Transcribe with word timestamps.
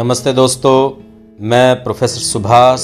नमस्ते 0.00 0.32
दोस्तों, 0.32 1.02
मैं 1.40 1.84
प्रोफेसर 1.84 2.20
सुभाष, 2.20 2.80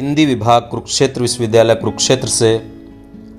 हिंदी 0.00 0.26
विभाग 0.26 0.62
कुरुक्षेत्र 0.62 1.20
विश्वविद्यालय 1.20 1.74
कुरुक्षेत्र 1.74 2.28
से 2.28 2.72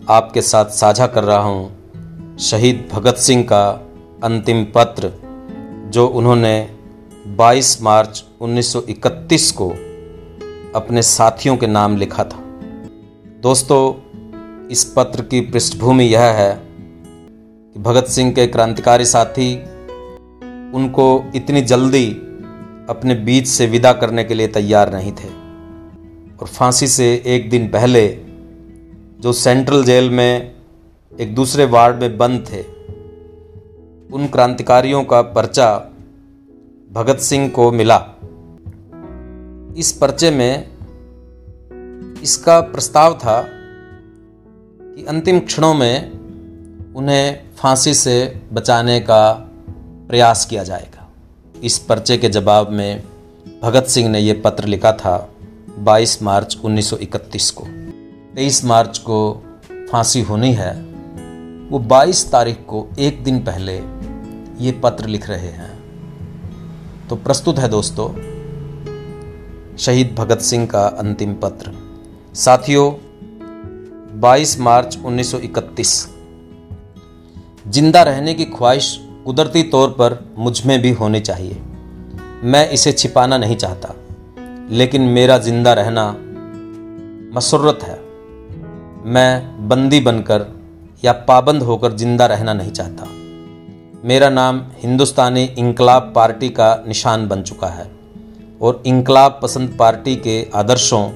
आपके 0.10 0.42
साथ 0.42 0.66
साझा 0.66 1.08
कर 1.08 1.24
रहा 1.24 1.38
हूँ 1.38 2.38
शहीद 2.38 2.90
भगत 2.94 3.16
सिंह 3.16 3.44
का 3.44 3.70
अंतिम 4.24 4.66
पत्र, 4.66 5.12
जो 5.94 6.08
उन्होंने 6.08 6.70
22 7.28 7.82
मार्च 7.82 8.24
1931 8.42 9.52
को 9.52 9.70
अपने 10.76 11.02
साथियों 11.02 11.58
के 11.58 11.68
नाम 11.68 11.98
लिखा 11.98 12.24
था। 12.24 12.40
दोस्तों, 13.42 13.94
इस 14.68 14.94
पत्र 14.98 15.22
की 15.22 15.42
पृष्ठभूमि 15.42 16.04
यह 16.04 16.22
है 16.22 16.62
कि 17.74 17.80
भगत 17.80 18.06
सिंह 18.06 18.32
के 18.32 18.48
क्रांतिकारी 18.48 19.06
साथी, 19.06 19.56
उनको 20.74 21.26
इतनी 21.36 21.62
जल्दी 21.62 22.22
अपने 22.90 23.16
बीच 23.16 23.48
से 23.48 23.66
विदा 23.66 23.94
करने 23.94 24.24
के 24.24 24.34
लिए 24.34 24.48
तैयार 24.48 24.94
नहीं 24.94 25.12
थे। 25.12 25.46
और 26.42 26.48
फांसी 26.48 26.88
से 26.88 27.24
एक 27.26 27.50
दिन 27.50 27.68
पहले, 27.68 28.08
जो 29.20 29.34
सेंट्रल 29.34 29.84
जेल 29.84 30.10
में 30.10 30.56
एक 31.20 31.36
दूसरे 31.36 31.66
वार्ड 31.66 32.02
में 32.02 32.18
बंद 32.18 32.46
थे, 32.52 32.62
उन 34.14 34.28
क्रांतिकारियों 34.28 35.04
का 35.04 35.22
पर्चा 35.22 35.92
भगत 36.92 37.20
सिंह 37.20 37.50
को 37.50 37.72
मिला। 37.72 37.98
इस 39.78 39.98
पर्चे 40.02 40.32
में 40.32 40.68
इसका 42.24 42.62
प्रस्ताव 42.62 43.14
था 43.14 43.42
कि 44.82 45.06
अंतिम 45.06 45.40
क्षणों 45.40 45.74
में 45.74 46.12
उन्हें 46.94 47.44
फांसी 47.58 47.94
से 47.94 48.42
बचाने 48.54 49.00
का 49.00 49.34
प्रयास 50.10 50.46
किया 50.46 50.64
जाएगा। 50.64 51.05
इस 51.64 51.78
पर्चे 51.80 52.18
के 52.18 52.30
जवाब 52.30 52.70
में 52.70 53.04
भगत 53.64 53.84
सिंह 53.84 54.10
ने 54.10 54.20
यह 54.20 54.42
पत्र 54.46 54.66
लिखा 54.66 54.92
था 54.92 55.30
22 55.80 56.22
मार्च 56.24 56.58
1931 56.66 57.52
को। 57.52 57.64
23 58.36 58.64
मार्च 58.66 58.98
को 58.98 59.44
फांसी 59.92 60.22
होनी 60.22 60.54
है। 60.54 60.72
वो 61.70 61.80
22 61.80 62.32
तारीख 62.32 62.58
को 62.68 62.88
एक 63.00 63.24
दिन 63.24 63.40
पहले 63.40 63.78
ये 64.66 64.72
पत्र 64.72 65.06
लिख 65.06 65.30
रहे 65.30 65.50
हैं। 65.50 65.74
तो 67.10 67.16
प्रस्तुत 67.16 67.60
है 67.60 67.68
दोस्तों, 67.70 68.10
शहीद 69.78 70.16
भगत 70.16 70.42
सिंह 70.42 70.66
का 70.66 70.86
अंतिम 70.88 71.34
पत्र। 71.34 71.72
साथियों 72.36 72.92
22 74.20 74.60
मार्च 74.60 74.98
1931 75.06 76.08
ज़िंदा 77.68 78.04
रहने 78.04 78.34
की 78.34 78.46
ख्वाहिश 78.46 79.05
कुदरती 79.26 79.62
तौर 79.66 79.90
पर 79.92 80.18
मुझमें 80.38 80.82
भी 80.82 80.92
होनी 80.94 81.20
चाहिए। 81.20 81.62
मैं 82.44 82.70
इसे 82.70 82.92
छिपाना 82.92 83.38
नहीं 83.38 83.56
चाहता, 83.56 83.94
लेकिन 84.72 85.02
मेरा 85.10 85.38
ज़िंदा 85.38 85.74
रहना 85.74 86.10
मसरत 87.36 87.84
है। 87.84 88.00
मैं 89.06 89.68
बंदी 89.70 90.00
बनकर 90.00 90.46
या 91.04 91.12
पाबंद 91.28 91.64
होकर 91.64 91.94
ज़िंदा 91.94 92.26
रहना 92.26 92.54
नहीं 92.54 92.72
चाहता। 92.72 93.08
मेरा 94.04 94.30
नाम 94.30 94.62
हिंदुस्तानी 94.80 95.44
इंकलाब 95.44 96.12
पार्टी 96.16 96.50
का 96.50 96.74
निशान 96.88 97.28
बन 97.28 97.42
चुका 97.44 97.68
है, 97.70 97.90
और 98.62 98.82
इंकलाब 98.86 99.40
पसंद 99.44 99.76
पार्टी 99.80 100.16
के 100.18 100.36
आदर्शों 100.56 101.10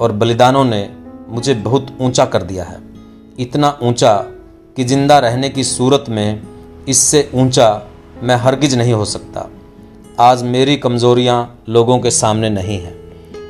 और 0.00 0.12
बलिदानों 0.14 0.64
ने 0.64 0.88
मुझे 1.28 1.54
बहुत 1.54 1.96
ऊँचा 2.00 2.24
कर 2.26 2.42
दिया 2.42 2.64
है। 2.64 2.78
इतना 3.38 3.76
ऊँचा 3.82 4.16
कि 4.76 4.84
ज़िंदा 4.84 5.18
रहने 5.18 5.48
की 5.48 5.64
सूरत 5.64 6.04
में 6.08 6.42
इससे 6.88 7.28
ऊँचा 7.34 7.68
मैं 8.22 8.36
हरगिज 8.36 8.74
नहीं 8.74 8.92
हो 8.92 9.04
सकता। 9.04 9.48
आज 10.20 10.42
मेरी 10.44 10.76
कमज़ोरियाँ 10.76 11.64
लोगों 11.68 11.98
के 11.98 12.10
सामने 12.10 12.50
नहीं 12.50 12.78
हैं। 12.78 12.94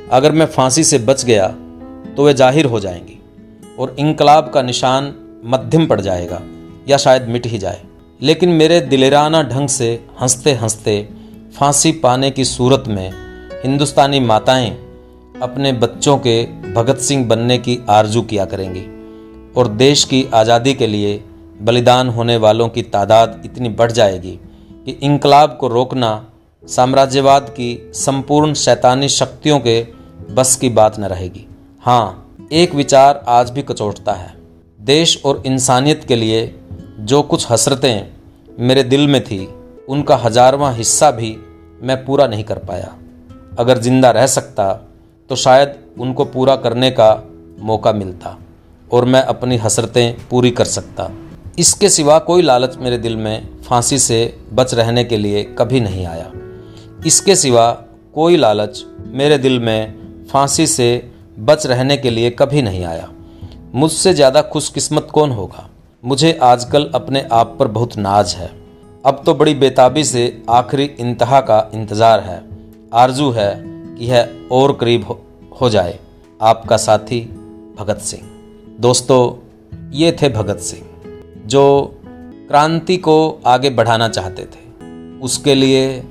अगर 0.08 0.32
मैं 0.32 0.46
फांसी 0.46 0.84
से 0.84 0.98
बच 1.00 1.24
गया 1.24 1.48
तो 2.16 2.24
वे 2.26 2.34
ज़ाहिर 2.34 2.66
हो 2.66 2.80
जाएँगी 2.80 3.18
और 3.78 3.94
इनकलाब 3.98 4.50
का 4.54 4.62
निशान 4.62 5.12
मध्यम 5.44 5.86
पड़ 5.86 6.00
जाएगा 6.00 6.40
या 6.88 6.96
शायद 6.96 7.28
मिट 7.28 7.46
ही 7.46 7.58
जाए। 7.58 7.82
लेकिन 8.20 8.48
मेरे 8.52 8.80
दिलेराना 8.80 9.42
ढंग 9.42 9.68
से 9.68 9.92
हँसते 10.20 10.52
हँसते 10.52 10.96
फांसी 11.58 11.92
पाने 11.98 12.30
की 12.30 12.44
सूरत 12.44 12.84
में 12.88 13.10
हिंदुस्तानी 13.64 14.20
माताएँ 14.20 14.70
अपने 15.42 15.72
बच्चों 15.74 16.16
के 16.18 16.42
भगत 16.72 16.98
सिंह 17.00 17.26
बनने 17.28 17.58
की 17.58 17.78
आरज़ू 17.90 18.22
किया 18.22 18.44
करेंगी 18.44 18.86
और 19.56 19.68
देश 19.76 20.04
की 20.04 20.26
आज़ादी 20.34 20.74
के 20.74 20.86
लिए 20.86 21.22
बलिदान 21.60 22.08
होने 22.08 22.36
वालों 22.36 22.68
की 22.68 22.82
तादाद 22.84 23.42
इतनी 23.44 23.68
बढ़ 23.70 23.92
जाएगी 23.92 24.38
कि 24.86 24.92
इंकलाब 25.02 25.56
को 25.60 25.68
रोकना, 25.68 26.26
साम्राज्यवाद 26.62 27.48
की 27.50 27.92
संपूर्ण 27.94 28.54
शैतानी 28.54 29.08
शक्तियों 29.08 29.58
के 29.60 29.86
बस 30.30 30.56
की 30.56 30.68
बात 30.70 30.98
न 31.00 31.04
रहेगी। 31.04 31.46
हाँ 31.82 32.48
एक 32.52 32.74
विचार 32.74 33.22
आज 33.28 33.50
भी 33.50 33.62
कचोटता 33.62 34.12
है। 34.12 34.34
देश 34.80 35.20
और 35.24 35.42
इंसानियत 35.46 36.04
के 36.04 36.16
लिए 36.16 36.54
जो 37.00 37.22
कुछ 37.22 37.50
हसरतें 37.50 38.06
मेरे 38.58 38.82
दिल 38.82 39.06
में 39.08 39.22
थी, 39.24 39.48
उनका 39.88 40.16
हजारवां 40.16 40.74
हिस्सा 40.74 41.10
भी 41.10 41.36
मैं 41.82 42.04
पूरा 42.04 42.26
नहीं 42.26 42.44
कर 42.44 42.58
पाया। 42.58 42.94
अगर 43.58 43.78
ज़िंदा 43.78 44.10
रह 44.10 44.26
सकता 44.26 44.72
तो 45.30 45.36
शायद 45.36 45.74
उनको 46.00 46.24
पूरा 46.24 46.56
करने 46.56 46.90
का 46.90 47.12
मौका 47.60 47.92
मिलता 47.92 48.36
और 48.90 49.04
मैं 49.04 49.22
अपनी 49.22 49.56
हसरतें 49.56 50.28
पूरी 50.28 50.50
कर 50.50 50.64
सकता। 50.66 51.10
इसके 51.58 51.88
सिवा 51.88 52.18
कोई 52.18 52.42
लालच 52.42 52.76
मेरे 52.76 52.98
दिल 52.98 53.16
में 53.16 53.62
फांसी 53.62 53.98
से 53.98 54.38
बच 54.52 54.74
रहने 54.74 55.04
के 55.04 55.16
लिए 55.16 55.42
कभी 55.58 55.80
नहीं 55.80 56.06
आया। 56.06 56.30
इसके 57.06 57.36
सिवा 57.36 57.70
कोई 58.14 58.36
लालच 58.36 58.84
मेरे 59.06 59.38
दिल 59.38 59.58
में 59.60 60.26
फांसी 60.32 60.66
से 60.66 60.88
बच 61.38 61.66
रहने 61.66 61.96
के 61.96 62.10
लिए 62.10 62.30
कभी 62.30 62.62
नहीं 62.62 62.84
आया। 62.84 63.08
मुझसे 63.74 64.14
ज़्यादा 64.14 64.42
खुशकिस्मत 64.42 65.08
कौन 65.12 65.30
होगा? 65.30 65.68
मुझे 66.04 66.32
आजकल 66.42 66.90
अपने 66.94 67.26
आप 67.32 67.56
पर 67.58 67.68
बहुत 67.68 67.96
नाज 67.96 68.34
है। 68.34 68.50
अब 69.06 69.22
तो 69.26 69.34
बड़ी 69.34 69.54
बेताबी 69.54 70.04
से 70.04 70.42
आखिरी 70.50 70.84
इंतहा 70.84 71.40
का 71.40 71.70
इंतज़ार 71.74 72.20
है। 72.20 72.42
आरज़ू 72.94 73.30
है 73.30 73.54
कि 73.58 74.06
यह 74.06 74.48
और 74.52 74.72
करीब 74.72 75.04
हो, 75.52 75.70
जाए। 75.70 75.98
आपका 76.40 76.76
साथी 76.76 77.20
भगत 77.78 78.00
सिंह। 78.00 78.22
दोस्तों 78.80 79.20
ये 79.92 80.12
थे 80.12 80.28
भगत 80.28 80.58
सिंह। 80.60 80.93
जो 81.46 81.94
क्रांति 82.48 82.96
को 82.96 83.40
आगे 83.46 83.70
बढ़ाना 83.70 84.08
चाहते 84.08 84.42
थे, 84.42 84.64
उसके 85.20 85.54
लिए 85.54 86.04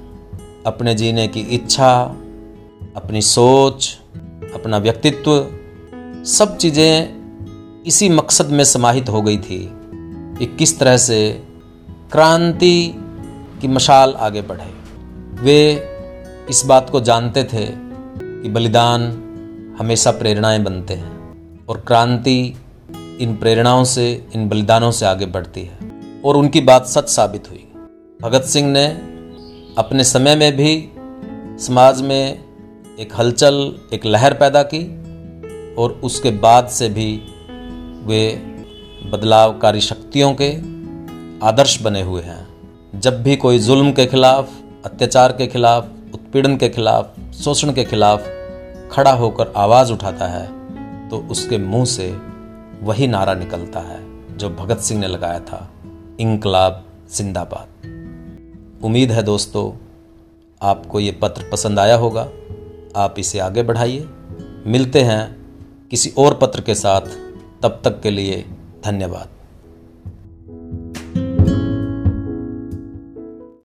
अपने 0.66 0.94
जीने 0.94 1.27
की 1.27 1.39
इच्छा, 1.39 2.03
अपनी 2.95 3.21
सोच, 3.21 3.99
अपना 4.53 4.77
व्यक्तित्व, 4.77 5.47
सब 6.23 6.57
चीज़ें 6.57 7.23
इसी 7.83 8.09
मकसद 8.09 8.45
में 8.45 8.63
समाहित 8.63 9.09
हो 9.09 9.21
गई 9.21 9.38
थी 9.38 9.69
कि 10.39 10.45
किस 10.45 10.79
तरह 10.79 10.97
से 10.97 11.44
क्रांति 12.11 12.95
की 13.61 13.67
मशाल 13.67 14.13
आगे 14.13 14.41
बढ़े। 14.41 14.73
वे 15.41 15.88
इस 16.50 16.65
बात 16.65 16.89
को 16.89 17.01
जानते 17.01 17.44
थे 17.44 17.65
कि 18.21 18.50
बलिदान 18.50 19.01
हमेशा 19.79 20.11
प्रेरणाएँ 20.11 20.63
बनते 20.63 20.94
हैं 20.94 21.13
और 21.65 21.77
क्रांति 21.88 22.55
इन 23.22 23.35
प्रेरणाओं 23.38 23.84
से, 23.84 24.28
इन 24.35 24.47
बलिदानों 24.50 24.91
से 24.91 25.06
आगे 25.06 25.25
बढ़ती 25.25 25.62
है 25.62 25.91
और 26.25 26.38
उनकी 26.38 26.62
बात 26.62 26.85
सच 26.85 27.09
साबित 27.09 27.50
हुई। 27.50 27.68
भगत 28.22 28.44
सिंह 28.44 28.72
ने 28.72 28.85
अपने 29.78 30.03
समय 30.03 30.35
में 30.35 30.56
भी 30.56 30.91
समाज 31.63 32.01
में 32.01 32.44
एक 33.00 33.13
हलचल, 33.18 33.75
एक 33.94 34.06
लहर 34.06 34.34
पैदा 34.34 34.63
की 34.63 34.84
और 35.75 35.91
उसके 36.03 36.31
बाद 36.31 36.68
से 36.68 36.90
भी 36.90 37.16
वे 38.06 38.34
बदलावकारी 39.12 39.81
शक्तियों 39.81 40.34
के 40.41 40.51
आदर्श 41.47 41.81
बने 41.81 42.01
हुए 42.01 42.22
हैं। 42.22 43.00
जब 43.00 43.24
भी 43.24 43.36
कोई 43.36 43.59
जुल्म 43.59 43.92
के 43.92 44.06
खिलाफ, 44.06 44.50
अत्याचार 44.86 45.31
के 45.31 45.48
खिलाफ, 45.48 45.88
उत्पीड़न 46.13 46.57
के 46.57 46.69
खिलाफ, 46.69 47.16
शोषण 47.33 47.74
के 47.74 47.83
खिलाफ 47.83 48.27
खड़ा 48.92 49.12
होकर 49.12 49.54
आवाज़ 49.57 49.92
उठाता 49.94 50.27
है 50.27 51.09
तो 51.09 51.18
उसके 51.31 51.57
मुँह 51.57 51.86
से 51.86 52.32
वही 52.83 53.07
नारा 53.07 53.33
निकलता 53.33 53.80
है 53.80 54.13
जो 54.38 54.50
भगत 54.50 54.80
सिंह 54.80 55.01
ने 55.01 55.07
लगाया 55.07 55.39
था, 55.39 55.71
इंकलाब 56.19 56.85
जिंदाबाद। 57.15 57.68
उम्मीद 58.83 59.12
है 59.12 59.24
दोस्तों, 59.24 59.85
आपको 60.62 61.00
ये 61.00 61.12
पत्र 61.12 61.50
पसंद 61.51 61.80
आया 61.80 61.95
होगा। 61.95 62.30
आप 62.95 63.15
इसे 63.19 63.39
आगे 63.39 63.63
बढ़ाइए। 63.63 64.09
मिलते 64.68 65.01
हैं 65.01 65.45
किसी 65.91 66.13
और 66.18 66.39
पत्र 66.41 66.62
के 66.62 66.75
साथ। 66.75 67.01
तब 67.63 67.81
तक 67.83 68.01
के 68.01 68.12
लिए 68.12 68.45
धन्यवाद। 68.85 69.30